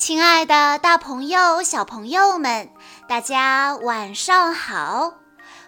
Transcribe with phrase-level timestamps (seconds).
[0.00, 2.70] 亲爱的，大朋友、小朋友们，
[3.06, 5.12] 大家晚上好！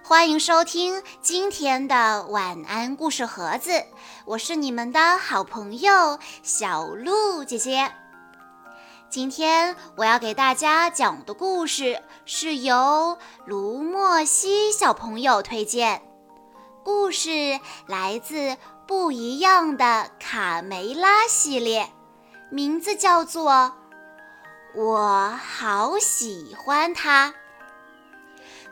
[0.02, 3.84] 欢迎收听今天的晚安故事盒子，
[4.24, 7.92] 我是你们的好朋友小鹿姐姐。
[9.10, 16.00] 今天我要给大家讲的故事是由卢莫西小朋友推荐，
[16.82, 18.36] 故事来自
[18.86, 21.92] 《不一样的卡梅拉》系列，
[22.50, 23.74] 名字叫做。
[24.74, 27.34] 我好喜欢它。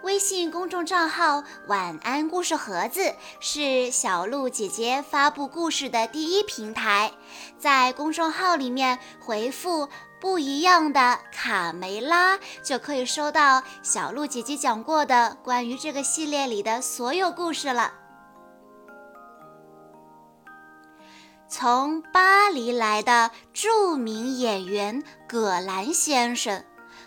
[0.03, 7.13] 微信公众账号“晚安故事盒子”是小鹿姐姐发布故事的第一平台，
[7.59, 17.93] 在公众号里面回复“不一样的卡梅拉”，就可以收到小鹿姐姐讲过的关于这个系列里的所有故事了。
[21.47, 26.64] 从巴黎来的著名演员葛兰先生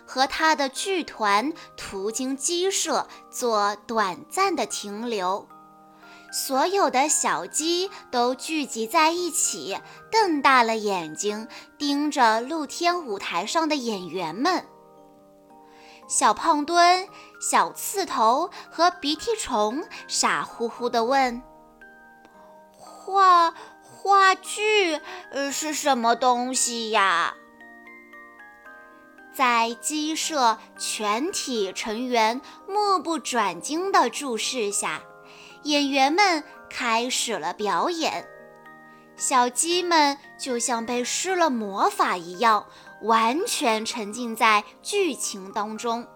[0.08, 5.46] 和他的剧团途经鸡舍做短暂的停留，
[6.32, 9.78] 所有的小鸡都聚集在一起，
[10.10, 14.66] 瞪大了眼睛盯着露天舞台上的演员们。
[16.08, 17.06] 小胖墩、
[17.42, 21.42] 小刺头和鼻涕虫傻乎乎地问
[22.72, 25.00] ：“画？”话剧，
[25.32, 27.36] 呃，是什么东西呀？
[29.34, 35.02] 在鸡舍全体成员目不转睛的注视下，
[35.64, 38.28] 演员们开始了表演。
[39.16, 42.66] 小鸡们就像被施了魔法一样，
[43.02, 46.08] 完全沉浸在剧情当中。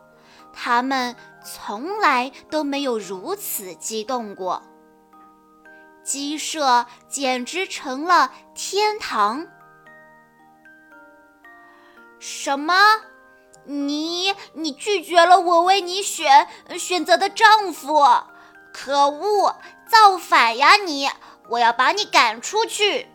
[0.54, 4.62] 他们从来都没有如此激动过。
[6.04, 9.46] 鸡舍简直成了天堂！
[12.20, 12.74] 什么？
[13.66, 16.48] 你你拒绝了我为你选
[16.80, 18.04] 选择的丈夫？
[18.74, 19.56] 可恶！
[19.90, 21.10] 造反呀你！
[21.50, 23.08] 我要把你赶出去！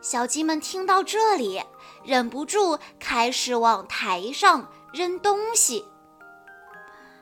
[0.00, 1.62] 小鸡们听到这里，
[2.04, 5.84] 忍不住开始往台上扔东西。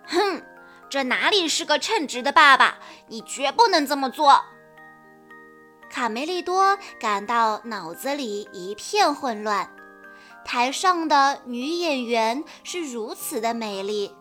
[0.06, 0.42] 哼！
[0.90, 2.78] 这哪里是个称职的爸爸？
[3.08, 4.44] 你绝不能这么做！
[5.90, 9.68] 卡梅利多感到脑子里一片混乱。
[10.44, 14.14] 台上的女演员是如此的美丽，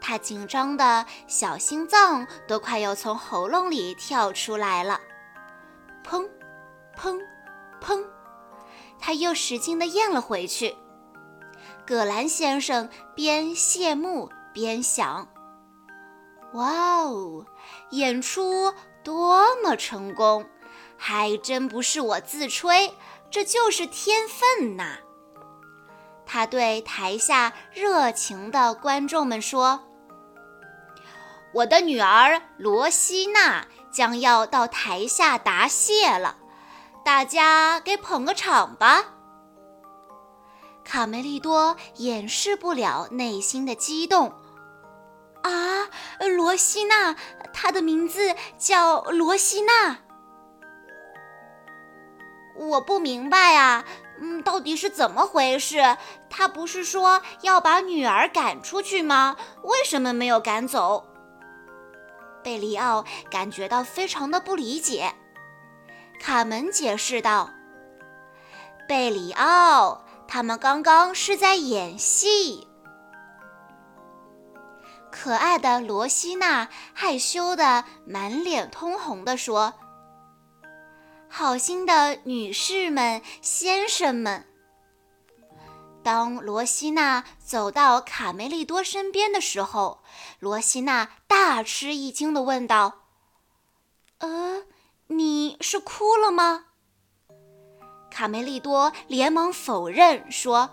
[0.00, 5.00] 她紧张的小心脏都快要从喉咙里跳出来了。
[6.04, 6.28] 砰，
[6.96, 7.20] 砰，
[7.80, 8.04] 砰！
[8.98, 10.74] 她又使劲地咽了回去。
[11.86, 15.28] 葛兰先生边谢幕边想。
[16.54, 17.44] 哇哦，
[17.90, 18.72] 演出
[19.04, 20.46] 多么成功，
[20.96, 22.94] 还真不是我自吹，
[23.30, 24.98] 这就是天分呐！
[26.26, 29.84] 他对台下热情的观众们说
[31.54, 36.36] ：“我的女儿罗西娜将要到台下答谢了，
[37.04, 39.04] 大家给捧个场吧。”
[40.84, 44.32] 卡梅利多掩饰不了内心的激动。
[45.42, 45.88] 啊，
[46.36, 47.14] 罗西娜，
[47.52, 49.98] 她的名字叫罗西娜。
[52.56, 53.84] 我不明白啊，
[54.20, 55.96] 嗯，到底是怎么回事？
[56.30, 59.36] 他不是说要把女儿赶出去吗？
[59.62, 61.06] 为什么没有赶走？
[62.42, 65.12] 贝里奥感觉到非常的不理解。
[66.20, 67.50] 卡门解释道
[68.88, 72.66] ：“贝里奥，他们刚刚是在演戏。”
[75.10, 79.74] 可爱的罗西娜害羞的满脸通红地说
[81.38, 84.46] ：“好心的女士们、先生们。”
[86.02, 90.02] 当罗西娜走到卡梅利多身边的时候，
[90.38, 93.02] 罗西娜大吃一惊地问道
[94.20, 94.62] ：“呃，
[95.08, 96.68] 你是哭了吗？”
[98.10, 100.70] 卡梅利多连忙否认说。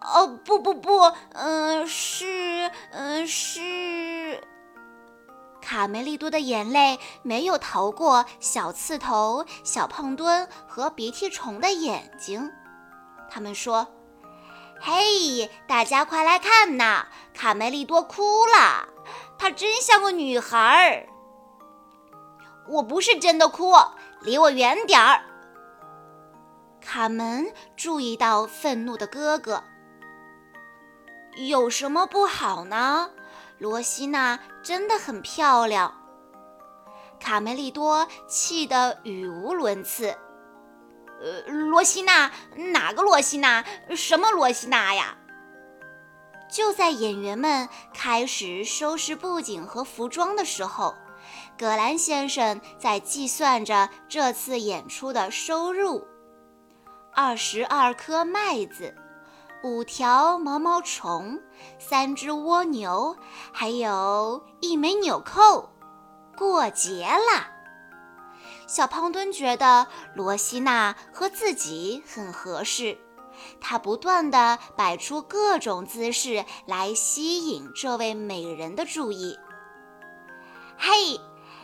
[0.00, 3.60] 哦不不不，嗯是嗯是。
[5.68, 12.50] 卡梅利多的眼泪没有逃过小刺头、小胖墩和鼻涕虫的眼睛。
[13.30, 13.86] 他们说
[14.80, 18.88] ：“嘿，大家快来看呐，卡梅利多哭了，
[19.36, 21.06] 她真像个女孩儿。”
[22.66, 23.74] 我不是真的哭，
[24.22, 25.20] 离我远点儿。
[26.80, 29.62] 卡门注意到愤怒的哥哥。
[31.36, 33.10] 有什么不好呢？
[33.58, 35.92] 罗西娜真的很漂亮。
[37.18, 40.16] 卡梅利多气得语无伦次。
[41.20, 42.30] 呃，罗西娜，
[42.72, 43.64] 哪个罗西娜？
[43.96, 45.16] 什么罗西娜呀？
[46.48, 50.94] 就在演员们开始收拾布景和服装的时候，
[51.58, 56.06] 葛兰先生在计算着这次演出的收入：
[57.12, 58.94] 二十二颗麦子，
[59.64, 61.42] 五条毛毛虫，
[61.78, 63.16] 三只蜗牛，
[63.52, 65.70] 还有一枚纽扣。
[66.36, 67.50] 过节啦！
[68.68, 72.98] 小胖墩觉得罗西娜和自己很合适，
[73.60, 79.38] 他不断地摆出各种姿势来吸引这位美人的注意。
[80.76, 81.18] 嘿，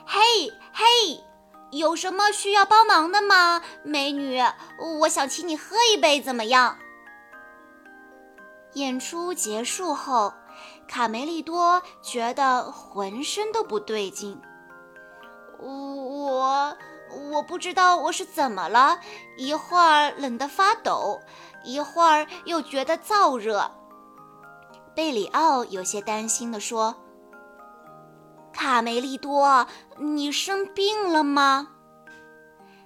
[0.07, 1.25] 嘿，嘿，
[1.71, 4.41] 有什么需要帮忙的吗，美女？
[5.01, 6.79] 我想请你喝一杯，怎么样？
[8.75, 10.33] 演出结束后，
[10.87, 14.41] 卡梅利多觉得浑身都不对劲。
[15.59, 16.77] 我。
[17.31, 18.99] 我不知道我是怎么了，
[19.37, 21.21] 一会儿冷得发抖，
[21.63, 23.71] 一会儿又觉得燥热。
[24.97, 26.97] 贝里奥有些担心地说
[28.53, 29.69] ：“卡梅利多，
[29.99, 31.69] 你生病了吗？”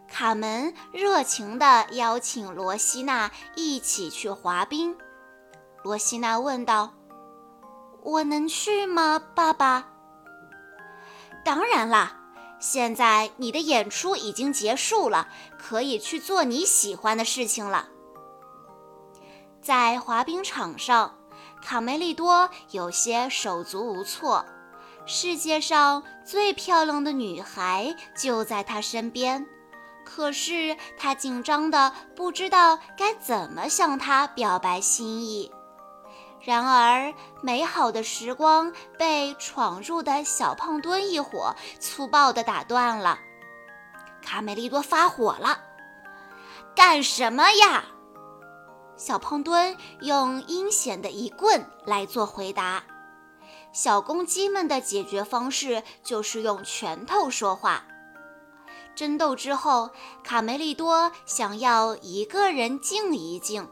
[0.06, 4.94] 卡门热情地邀请罗西娜一起去滑冰。
[5.88, 6.92] 罗西娜问道
[8.04, 9.88] ：“我能去吗，爸爸
[11.42, 12.14] ？”“当然啦。”
[12.60, 17.88] 现在你的演出已经结束了，可以去做你喜欢的事情了。
[19.62, 21.14] 在滑冰场上，
[21.62, 24.44] 卡梅利多有些手足无措。
[25.06, 29.46] 世界上最漂亮的女孩就在他身边，
[30.04, 35.50] 可是他紧张的不知道该怎么向她表白心意。
[36.40, 37.12] 然而，
[37.42, 43.18] 美好的时光被闯入的小胖墩一伙粗暴地打断了。
[44.22, 45.60] 卡梅利多发火了
[46.74, 47.84] ：“干什么呀？”
[48.96, 52.82] 小胖墩用阴险的一棍来做回答。
[53.72, 57.84] 小公鸡们的解决方式就是用拳头说话。
[58.94, 59.90] 争斗之后，
[60.24, 63.68] 卡梅利多想要一个人静一静。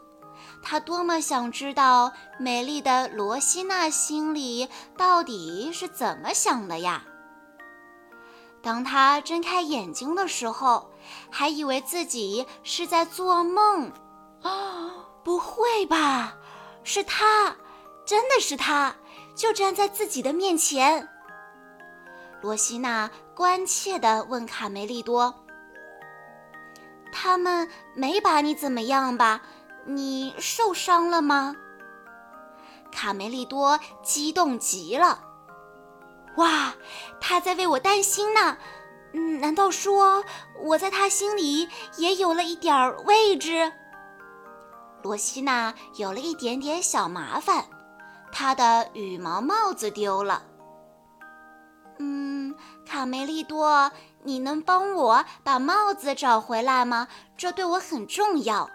[0.69, 7.05] 他多么想知道美丽的罗西娜心里到底是怎么想的呀！
[8.65, 10.91] 当他睁开眼睛的时候，
[11.31, 13.93] 还以为自己是在做梦。
[14.43, 16.35] 啊，不会吧？
[16.83, 17.55] 是他，
[18.05, 18.93] 真的是他，
[19.37, 21.09] 就站在自己的面前。
[22.43, 25.33] 罗西娜关切地问卡梅利多
[27.15, 29.43] ：“他们没把你怎么样吧？”
[29.87, 31.55] 你受伤了吗？
[32.91, 35.21] 卡梅利多激动极了。
[36.37, 36.75] 哇，
[37.21, 38.57] 他在为我担心呢。
[39.13, 40.25] 嗯，难道说
[40.63, 43.73] 我在他心里也有了一点位置？
[45.03, 47.65] 罗西娜有了一点点小麻烦，
[48.33, 50.43] 她的羽毛帽子丢了。
[51.99, 52.55] 嗯，
[52.85, 53.91] 卡梅利多，
[54.25, 57.09] 你能帮我把帽子找回来吗？
[57.37, 58.69] 这对我很重要。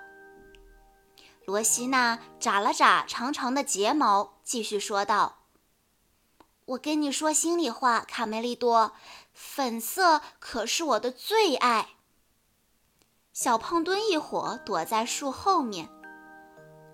[1.45, 5.39] 罗西娜眨了眨长长的睫毛，继续说道
[6.65, 8.93] ：“我跟你说心里话，卡梅利多，
[9.33, 11.89] 粉色可是我的最爱。”
[13.33, 15.89] 小胖墩一伙躲在树后面。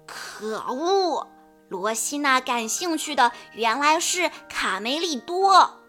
[0.06, 1.28] 可恶！
[1.68, 5.82] 罗西娜感兴趣的原来是卡梅利多，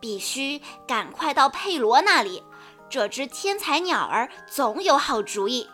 [0.00, 2.42] 必须赶快到佩罗那里。
[2.90, 5.68] 这只天才鸟儿总有好主意。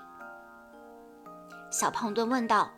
[1.74, 2.70] 小胖墩问道：“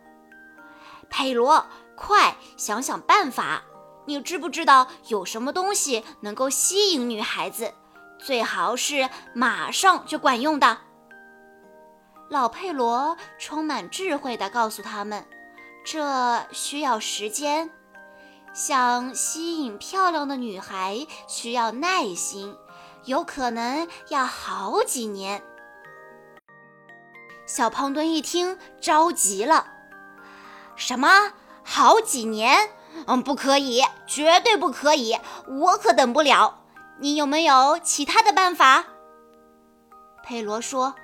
[1.11, 3.63] 佩罗，快想想办法！
[4.07, 7.75] 你知不知道有什么东西能够吸引女孩子？
[8.19, 10.79] 最好是马上就管用的。”
[12.31, 15.27] 老佩罗充满智慧地告诉他们
[15.85, 17.71] ：“这需要时间，
[18.55, 22.57] 想吸引漂亮的女孩需要耐心，
[23.05, 25.43] 有可能要好几年。”
[27.47, 29.69] 小胖墩一听，着急了
[30.75, 31.33] ：“什么？
[31.63, 32.71] 好几年？
[33.07, 35.19] 嗯，不可以，绝对不可以！
[35.47, 36.61] 我可等不了。
[36.99, 38.85] 你有没有其他的办法？”
[40.25, 40.95] 佩罗说：“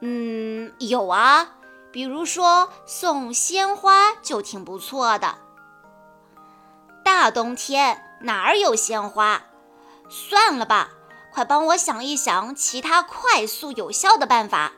[0.00, 1.56] 嗯，有啊，
[1.92, 5.36] 比如说送鲜花就挺不错的。
[7.04, 9.42] 大冬天哪儿有鲜花？
[10.08, 10.90] 算了吧，
[11.32, 14.72] 快帮我想一想其他快速有效的办法。”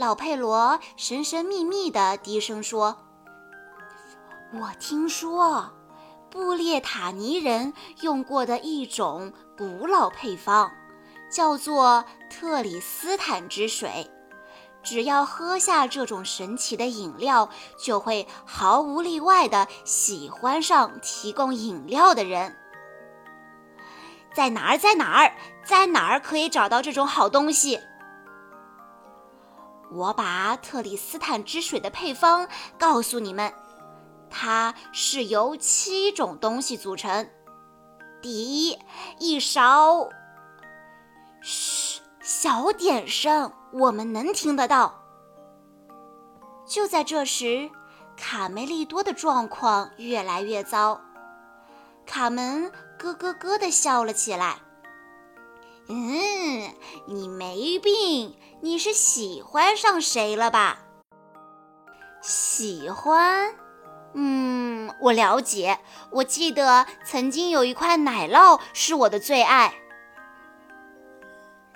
[0.00, 2.96] 老佩罗神神秘秘地低声说
[4.58, 5.74] ：“我听说，
[6.30, 10.72] 布列塔尼人用过的一种古老配方，
[11.30, 14.10] 叫做特里斯坦之水。
[14.82, 22.56] 只要喝下这种神奇的饮料，就会毫无例外地喜欢上提供饮料的人。
[24.34, 24.78] 在哪儿？
[24.78, 25.34] 在哪儿？
[25.62, 27.78] 在哪儿可以找到这种好东西？
[29.92, 33.52] 我把特里斯坦之水的配方告诉你们，
[34.30, 37.28] 它是由七种东西组成。
[38.22, 38.78] 第一，
[39.18, 40.08] 一勺，
[41.40, 44.94] 嘘，小点声，我们能听得到。
[46.66, 47.68] 就在这时，
[48.16, 51.00] 卡梅利多的状况越来越糟。
[52.06, 54.58] 卡门咯咯咯地笑了起来。
[55.92, 56.72] 嗯，
[57.06, 60.78] 你没病，你是喜欢上谁了吧？
[62.22, 63.52] 喜欢？
[64.14, 65.80] 嗯，我了解。
[66.12, 69.74] 我记得曾经有一块奶酪是我的最爱。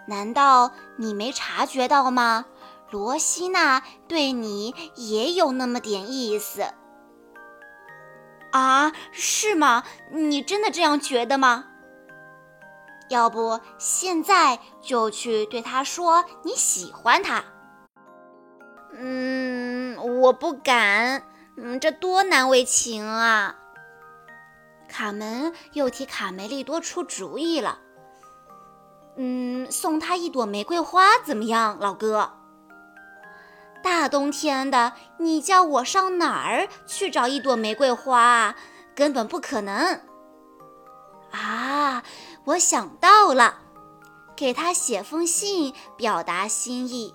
[0.07, 2.45] 难道你没察觉到吗？
[2.91, 6.73] 罗西娜对你也有那么点意思。
[8.53, 9.83] 啊，是吗？
[10.13, 11.65] 你真的这样觉得吗？
[13.15, 17.45] 要不现在就去对他说你喜欢他。
[18.93, 21.23] 嗯，我不敢。
[21.57, 23.55] 嗯，这多难为情啊！
[24.89, 27.79] 卡门又替卡梅利多出主意了。
[29.17, 32.33] 嗯，送他一朵玫瑰花怎么样，老哥？
[33.81, 38.57] 大冬天的，你叫我上哪儿去找一朵玫瑰花啊？
[38.97, 40.01] 根本不可能。
[41.31, 42.03] 啊！
[42.45, 43.61] 我想到了，
[44.37, 47.15] 给他写封信表达心意，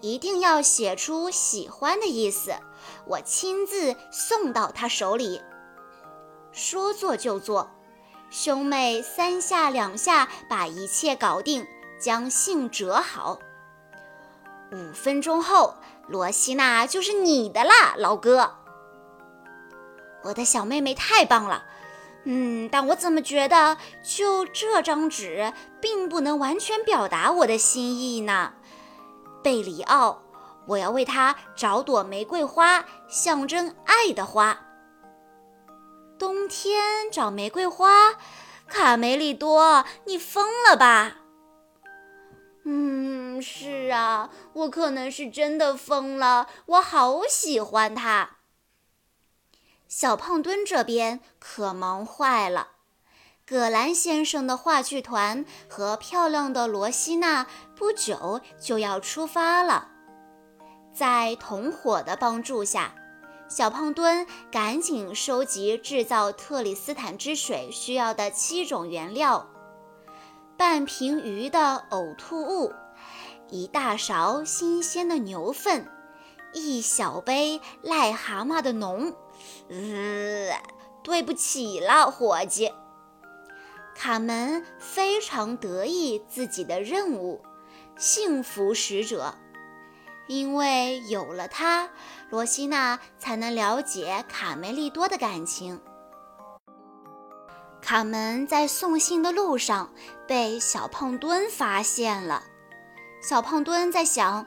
[0.00, 2.54] 一定要写出喜欢的意思，
[3.06, 5.42] 我亲自送到他手里。
[6.52, 7.70] 说做就做，
[8.30, 11.66] 兄妹三下两下把一切搞定，
[12.00, 13.38] 将信折好。
[14.72, 15.74] 五分钟后，
[16.08, 18.56] 罗西娜就是你的啦，老哥。
[20.24, 21.64] 我的小妹妹太棒了。
[22.24, 28.54] 嗯，但我怎么觉得就这张纸并不能完全表达我的心意呢？
[29.42, 30.22] 贝里奥，
[30.66, 34.60] 我要为他找朵玫瑰花，象征爱的花。
[36.16, 38.14] 冬天找玫瑰花，
[38.68, 41.16] 卡梅利多，你疯了吧？
[42.64, 48.36] 嗯，是啊，我可能是真的疯了，我好喜欢他。
[49.94, 52.68] 小胖墩这边可忙坏了，
[53.46, 57.46] 葛兰先生的话剧团和漂亮的罗西娜
[57.76, 59.88] 不久就要出发了。
[60.94, 62.94] 在同伙的帮助下，
[63.50, 69.46] 小胖墩赶紧收集制造特里斯坦之水需要的七种原料：
[70.56, 72.72] 半瓶鱼的呕吐物，
[73.50, 75.86] 一大勺新鲜的牛粪，
[76.54, 79.14] 一小杯癞蛤蟆的脓。
[79.68, 80.60] 呃，
[81.02, 82.72] 对不起了，伙计。
[83.94, 87.42] 卡门非常得意自己的任务——
[87.96, 89.34] 幸福使者，
[90.26, 91.90] 因为有了他，
[92.30, 95.80] 罗西娜才能了解卡梅利多的感情。
[97.82, 99.92] 卡门在送信的路上
[100.26, 102.44] 被小胖墩发现了。
[103.20, 104.46] 小胖墩在想：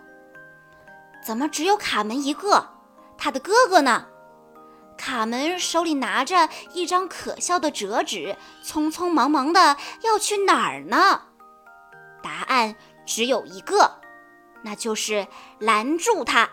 [1.23, 2.69] 怎么只有卡门一个？
[3.17, 4.07] 他的哥哥呢？
[4.97, 11.21] 卡门手里拿着一张可笑的折纸，匆匆忙忙的要去哪儿呢？
[12.23, 12.75] 答案
[13.05, 13.99] 只有一个，
[14.63, 15.27] 那就是
[15.59, 16.49] 拦住他。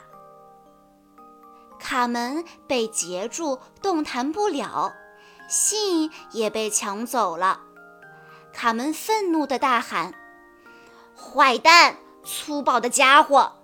[1.79, 4.93] 卡门被截住，动弹不了，
[5.49, 7.61] 信也被抢走了。
[8.53, 10.13] 卡门愤怒的大喊
[11.17, 13.61] ：“坏蛋，粗暴的家伙！”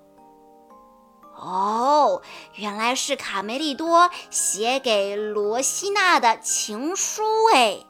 [1.41, 2.21] 哦，
[2.55, 7.23] 原来是卡梅利多写给罗西娜的情书
[7.55, 7.85] 哎！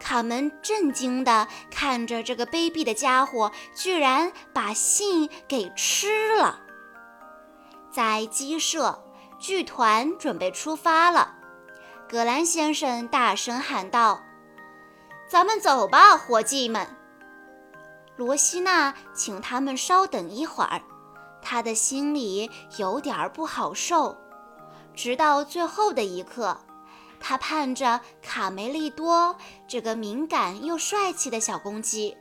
[0.00, 6.58] 卡门震惊地看着这个卑鄙的家伙，居然把信给吃了。
[7.92, 9.04] 在鸡舍，
[9.38, 11.34] 剧团准备出发了。
[12.08, 14.20] 葛兰先生大声喊道
[15.30, 16.96] ：“咱们走吧，伙计们！”
[18.16, 20.82] 罗西娜请他们稍等一会儿。
[21.50, 24.16] 他的心里有点不好受，
[24.94, 26.56] 直到最后的一刻，
[27.18, 29.34] 他盼着卡梅利多
[29.66, 32.16] 这个敏感又帅气的小公鸡，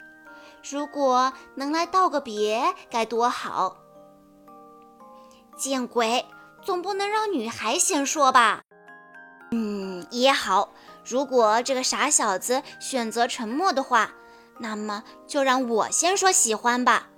[0.67, 3.77] 如果能来道个别，该多好！
[5.55, 6.25] 见鬼，
[6.63, 8.63] 总不能让女孩先说吧？
[9.51, 10.73] 嗯，也好。
[11.05, 14.09] 如果这个傻小子选择沉默的话，
[14.57, 17.09] 那么就让我先说喜欢吧。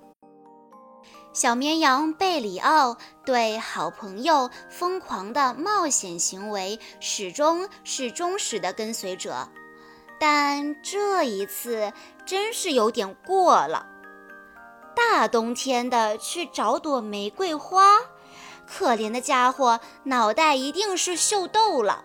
[1.32, 9.48] 小绵羊贝里奥对好朋友疯狂的冒险行为始终是忠实的跟随者，
[10.20, 11.92] 但这一次
[12.26, 13.86] 真是有点过了。
[14.94, 17.98] 大冬天的去找朵玫瑰花，
[18.66, 22.04] 可怜的家伙脑袋一定是秀逗了。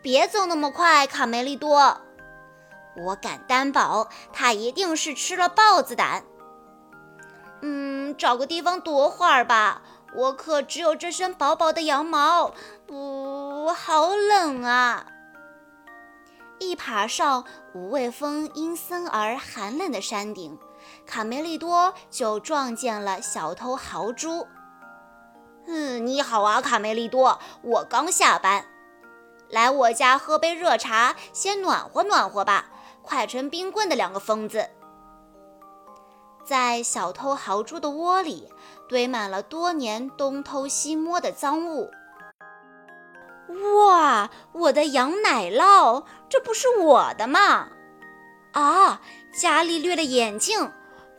[0.00, 2.00] 别走那么快，卡梅利多，
[2.96, 6.24] 我敢担保，他一定是吃了豹子胆。
[7.62, 9.80] 嗯，找个地方躲会儿吧。
[10.14, 12.52] 我可只有这身薄薄的羊毛，
[12.86, 15.06] 不，好冷啊！
[16.58, 17.44] 一爬上
[17.74, 20.58] 无畏风阴森而寒冷的山顶，
[21.04, 24.46] 卡梅利多就撞见了小偷豪猪。
[25.66, 28.64] 嗯，你好啊，卡梅利多，我刚下班，
[29.50, 32.66] 来我家喝杯热茶，先暖和暖和吧。
[33.02, 34.70] 快成冰棍的两个疯子！
[36.46, 38.48] 在小偷豪猪的窝里，
[38.88, 41.90] 堆满了多年东偷西摸的赃物。
[43.76, 47.68] 哇，我的羊奶酪，这不是我的吗？
[48.52, 49.00] 啊，
[49.32, 50.70] 伽利略的眼镜，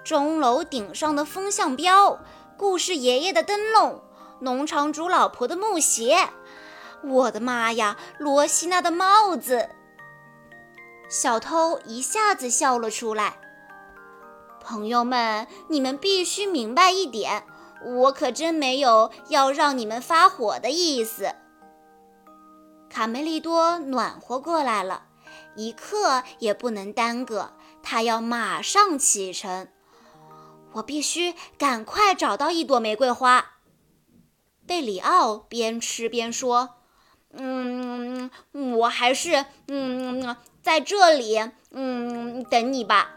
[0.04, 2.20] 钟楼顶上的风向标，
[2.58, 4.02] 故事爷爷的灯笼，
[4.40, 6.30] 农场主老婆的木鞋。
[7.04, 9.70] 我的妈呀，罗西娜的帽子！
[11.10, 13.40] 小偷一下子笑了出来。
[14.68, 17.46] 朋友们，你们必须明白一点，
[17.86, 21.34] 我可真没有要让你们发火的意思。
[22.90, 25.04] 卡梅利多暖和过来了，
[25.56, 29.70] 一刻也不能耽搁，他要马上启程。
[30.74, 33.54] 我必须赶快找到一朵玫瑰花。
[34.68, 36.72] 贝里奥边吃边说
[37.32, 41.40] ：“嗯，我还是嗯，在这里
[41.72, 43.14] 嗯等你吧。”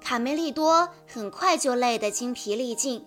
[0.00, 3.06] 卡梅利多很快就累得精疲力尽，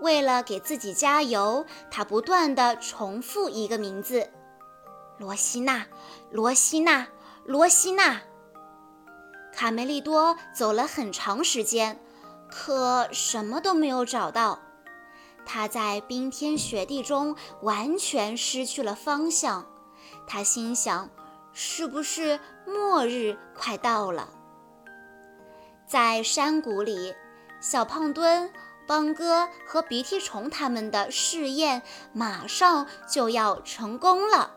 [0.00, 4.30] 为了给自己加油，他不断地重复一个名字：
[5.18, 5.86] 罗西娜，
[6.30, 7.08] 罗西娜，
[7.44, 8.20] 罗西娜。
[9.52, 11.98] 卡梅利多走了很长时间，
[12.50, 14.60] 可什么都没有找到。
[15.46, 19.64] 他在冰天雪地中完全失去了方向。
[20.26, 21.08] 他心想：
[21.52, 24.28] 是不是末日快到了？
[25.86, 27.14] 在山谷里，
[27.60, 28.52] 小胖墩、
[28.88, 34.50] 邦哥和鼻涕虫他们的试验马上就要成功了，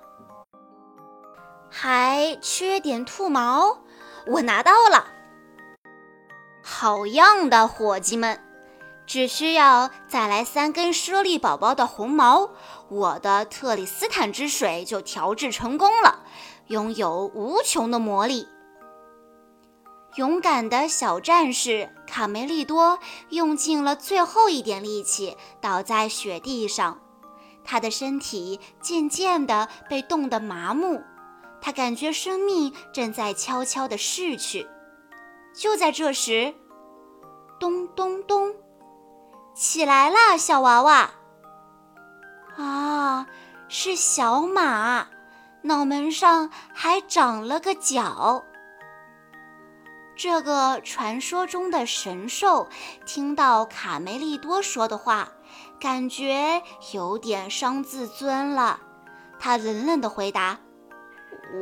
[1.70, 3.78] 还缺点兔毛，
[4.26, 5.06] 我拿到了。
[6.63, 8.44] 好样的，伙计们！
[9.06, 12.50] 只需要再来三根猞猁宝宝的红毛，
[12.89, 16.24] 我的特里斯坦之水就调制成功了，
[16.68, 18.48] 拥有无穷的魔力。
[20.15, 27.00] 勇敢的小战士卡梅利多用尽了最后一点力气，倒在雪地上。
[27.63, 31.04] 他的身体渐渐地被冻得麻木，
[31.62, 34.67] 他感觉生命正在悄悄地逝去。
[35.54, 36.56] 就在这时，
[37.60, 38.56] 咚咚咚，
[39.54, 41.12] 起来了，小娃娃！
[42.58, 43.28] 啊，
[43.67, 45.08] 是小马，
[45.62, 48.43] 脑门上还长了个角。
[50.19, 52.67] 这个传说中的神兽
[53.05, 55.29] 听到卡梅利多说的话，
[55.79, 58.82] 感觉有点伤自尊了。
[59.39, 60.60] 他冷冷地回答：“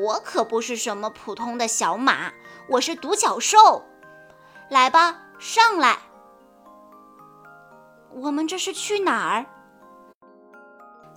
[0.01, 2.31] 我可不是什么普通的小马，
[2.67, 3.85] 我是独角兽。
[4.71, 5.99] 来吧，上来。
[8.11, 9.45] 我们这是去哪儿？”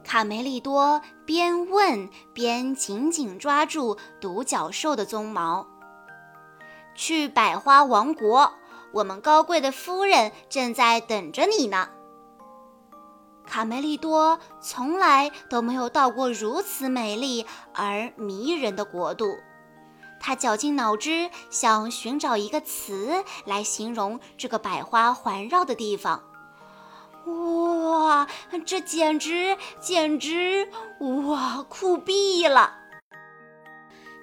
[0.05, 5.67] 卡梅利多边问边紧紧抓住独角兽的鬃毛。
[7.01, 8.53] 去百花王国，
[8.93, 11.89] 我们高贵的夫人正在等着你呢。
[13.47, 19.39] 卡梅利多从来都没有到过如此美丽而迷人的国度，
[20.21, 26.23] 他绞尽脑汁想寻找一个词来形容这个百花环绕的地方。
[27.25, 28.29] 哇，
[28.67, 32.80] 这简直简直哇，酷毙了！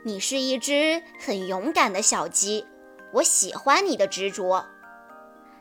[0.07, 2.65] 你是一只很勇敢的小鸡，
[3.11, 4.65] 我喜欢你的执着。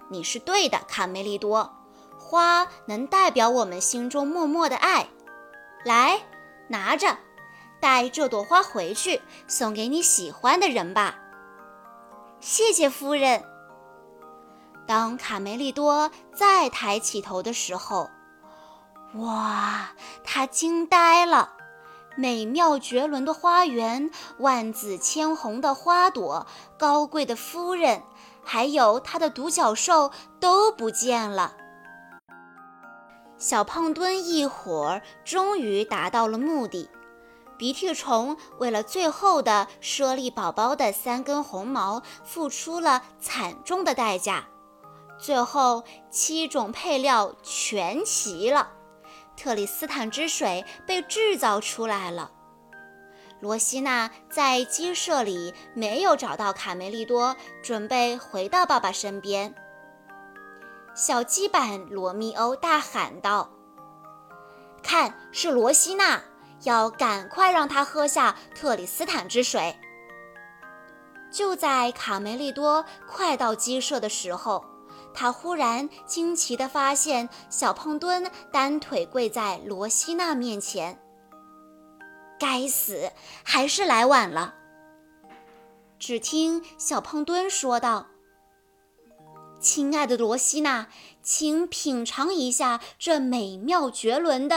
[0.09, 1.75] 你是对的，卡梅利多。
[2.17, 5.09] 花能代表我们心中默默的爱。
[5.85, 6.21] 来，
[6.69, 7.19] 拿着，
[7.81, 11.19] 带这朵花回去，送给你喜欢的人吧。
[12.39, 13.43] 谢谢夫人。
[14.87, 18.09] 当卡梅利多再抬起头的时候，
[19.15, 19.91] 哇，
[20.23, 21.55] 他惊呆了。
[22.17, 26.47] 美妙绝伦的花园，万紫千红的花朵，
[26.79, 28.03] 高贵的夫人，
[28.43, 31.55] 还有他的独角兽都不见了。
[33.37, 36.89] 小胖墩一伙儿终于达到了目的。
[37.59, 44.47] 鼻涕虫为了最后的猞猁宝宝的三根红毛，付出了惨重的代价。
[45.19, 48.76] 最后，七种配料全齐了。
[49.37, 52.33] 特里斯坦之水被制造出来了。
[53.41, 59.55] 罗西娜在鸡舍里没有找到卡梅利多，准备回到爸爸身边。
[60.95, 63.51] 小鸡版罗密欧大喊道
[64.83, 66.23] ：“看，是罗西娜！
[66.63, 69.79] 要赶快让她喝下特里斯坦之水。”
[71.31, 74.65] 就在卡梅利多快到鸡舍的时候。
[75.17, 81.03] 他忽然惊奇地发现，小胖墩单腿跪在罗西娜面前。
[82.39, 83.11] 该死，
[83.43, 84.55] 还是来晚了。
[85.99, 88.09] 只听小胖墩说道
[89.59, 90.89] ：“亲爱的罗西娜，
[91.23, 94.57] 请品尝一下这美妙绝伦的……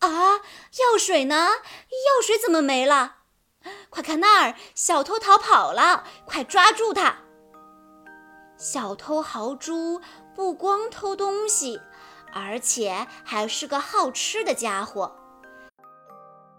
[0.00, 1.36] 啊，药水呢？
[1.36, 3.18] 药水怎么没了？
[3.90, 6.02] 快看那儿，小偷逃跑了！
[6.26, 7.18] 快抓住他！”
[8.62, 10.00] 小偷豪猪
[10.36, 11.80] 不光偷东西，
[12.32, 15.16] 而且还是个好吃的家伙。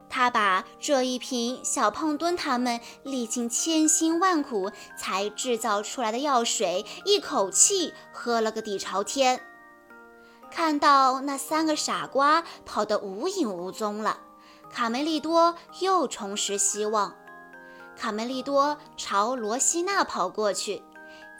[0.09, 9.39] 他把这一瓶小胖墩他们历尽千辛万苦才制造出来的药水，一口气喝了个底朝天。
[10.51, 14.19] 看到那三个傻瓜跑得无影无踪了，
[14.69, 17.15] 卡梅利多又重拾希望。
[17.95, 20.83] 卡梅利多朝罗西娜跑过去。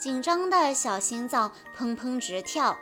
[0.04, 2.76] 紧张的小心脏砰砰直跳，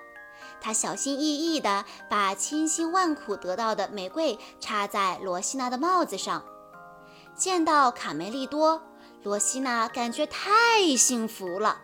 [0.60, 6.43] 他小心翼翼地把千辛万苦得到的玫瑰插在罗西娜的帽子上。
[7.36, 8.81] 见到卡梅利多，
[9.21, 11.81] 罗西娜感觉太幸福了。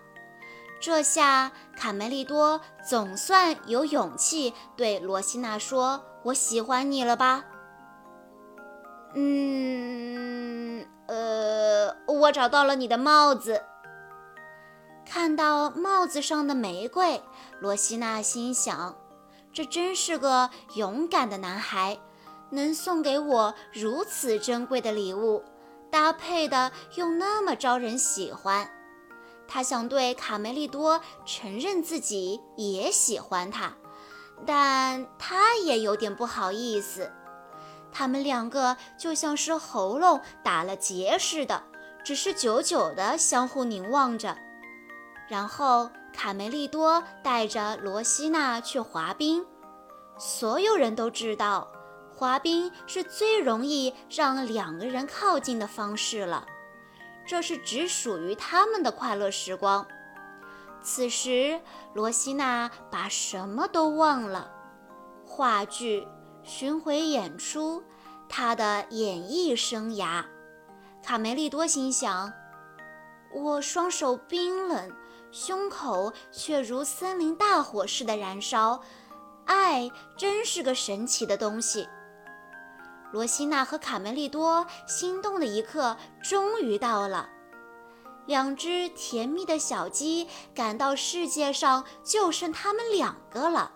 [0.82, 7.46] 这下卡梅利多总算有勇气对罗西娜说：“我喜欢你了吧？”
[9.14, 13.62] 嗯，呃，我找到了你的帽子。
[15.10, 17.22] 看到帽子上的玫瑰，
[17.62, 18.94] 罗西娜心想
[19.54, 21.98] ：“这真是个勇敢的男孩，
[22.50, 25.44] 能送给我如此珍贵的礼物，
[25.90, 28.70] 搭配的又那么招人喜欢。”
[29.48, 33.74] 他想对卡梅利多承认自己也喜欢他，
[34.46, 37.10] 但他也有点不好意思。
[37.94, 41.64] 他们两个就像是喉咙打了结似的，
[42.04, 44.38] 只是久久地相互凝望着。
[45.28, 49.46] 然后，卡梅利多带着罗西娜去滑冰。
[50.18, 51.70] 所有人都知道，
[52.16, 56.46] 滑冰是最容易让两个人靠近的方式了。
[57.26, 59.86] 这是只属于他们的快乐时光。
[60.82, 61.60] 此时，
[61.94, 64.50] 罗西娜把什么都忘了：
[65.26, 66.08] 话剧、
[66.42, 67.84] 巡回演出、
[68.30, 70.24] 她的演艺生涯。
[71.04, 72.32] 卡梅利多心想：
[73.34, 74.90] 我双手冰冷。
[75.32, 78.82] 胸口却如森林大火似的燃烧，
[79.46, 81.88] 爱真是个神奇的东西。
[83.12, 87.30] 罗西娜和卡梅利多心动的一刻终于到了，
[88.26, 93.72] 两只甜蜜的小鸡感到世界上就剩他们两个了。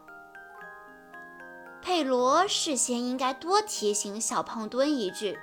[1.82, 5.40] 佩罗事先应该多提醒小胖墩一句。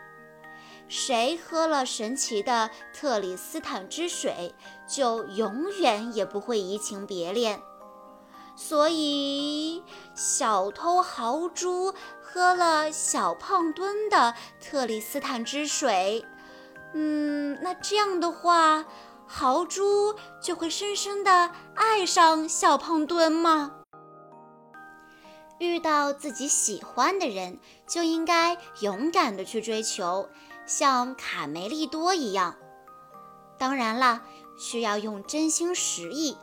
[0.89, 4.55] 谁喝了神奇的特里斯坦之水，
[4.89, 7.61] 就永远也不会移情别恋。
[8.57, 9.85] 所以，
[10.17, 16.25] 小偷豪猪喝了小胖墩的特里斯坦之水，
[16.93, 18.85] 嗯，那这样的话，
[19.27, 23.75] 豪猪就会深深的爱上小胖墩吗？
[25.61, 30.29] 遇到自己喜欢的人，就应该勇敢的去追求。
[30.69, 32.55] 像卡梅利多一样，
[33.59, 34.23] 当然了，
[34.59, 36.37] 需要用真心实意，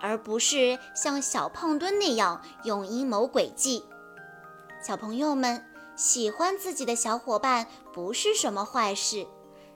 [0.00, 3.84] 而不是像小胖墩那样用阴谋诡计。
[4.80, 5.66] 小朋友们
[5.96, 9.26] 喜欢自己的小伙伴不是什么坏事，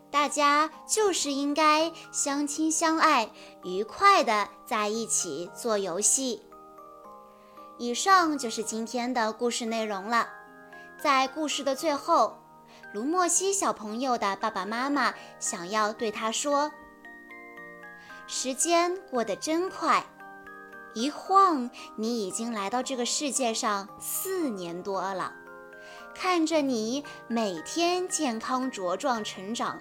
[0.09, 3.33] 大家就是应该相亲相爱，
[3.65, 6.45] 愉快的在一起做游戏。
[7.77, 10.29] 以上就是今天的故事内容了，
[11.03, 12.39] 在故事的最后。
[12.97, 16.73] 卢莫西小朋友的爸爸妈妈想要对他说
[18.27, 20.03] ：“时间过得真快，
[20.95, 25.35] 一晃你已经来到这个世界上四年多了。
[26.15, 29.79] 看着你每天健康茁壮成长，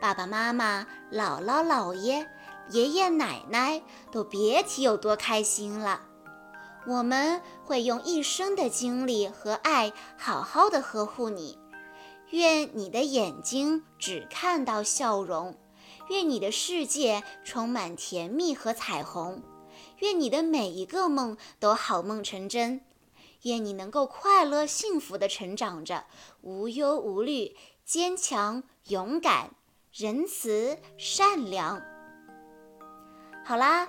[0.00, 2.28] 爸爸妈妈、姥姥姥爷、
[2.70, 6.00] 爷爷奶奶都别提有多开心了。
[6.88, 11.57] 我们会用一生的精力和爱，好好的呵护你。
[12.30, 15.56] 愿你的眼睛只看到笑容，
[16.10, 19.42] 愿你的世界充满甜蜜和彩虹，
[19.98, 22.82] 愿你的每一个梦都好梦成真。
[23.42, 26.04] 愿你能够快乐幸福地成长着，
[26.42, 29.52] 无忧无虑，坚强勇敢，
[29.92, 31.80] 仁慈善良。
[33.44, 33.88] 好啦，